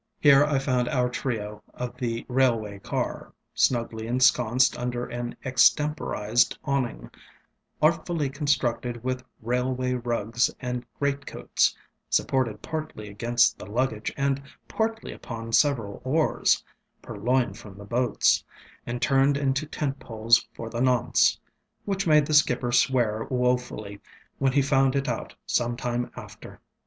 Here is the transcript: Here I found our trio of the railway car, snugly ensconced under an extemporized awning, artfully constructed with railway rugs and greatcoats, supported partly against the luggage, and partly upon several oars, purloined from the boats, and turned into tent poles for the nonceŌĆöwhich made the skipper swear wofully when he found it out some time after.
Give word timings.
Here 0.19 0.43
I 0.43 0.57
found 0.57 0.87
our 0.89 1.09
trio 1.11 1.61
of 1.75 1.95
the 1.97 2.25
railway 2.27 2.79
car, 2.79 3.33
snugly 3.53 4.07
ensconced 4.07 4.75
under 4.75 5.05
an 5.05 5.35
extemporized 5.45 6.57
awning, 6.63 7.11
artfully 7.83 8.27
constructed 8.27 9.03
with 9.03 9.23
railway 9.43 9.93
rugs 9.93 10.49
and 10.59 10.83
greatcoats, 10.97 11.77
supported 12.09 12.63
partly 12.63 13.09
against 13.09 13.59
the 13.59 13.67
luggage, 13.67 14.11
and 14.17 14.41
partly 14.67 15.11
upon 15.13 15.53
several 15.53 16.01
oars, 16.03 16.63
purloined 17.03 17.59
from 17.59 17.77
the 17.77 17.85
boats, 17.85 18.43
and 18.87 19.03
turned 19.03 19.37
into 19.37 19.67
tent 19.67 19.99
poles 19.99 20.47
for 20.55 20.67
the 20.67 20.79
nonceŌĆöwhich 20.81 22.07
made 22.07 22.25
the 22.25 22.33
skipper 22.33 22.71
swear 22.71 23.27
wofully 23.29 24.01
when 24.39 24.53
he 24.53 24.63
found 24.63 24.95
it 24.95 25.07
out 25.07 25.35
some 25.45 25.77
time 25.77 26.09
after. 26.15 26.59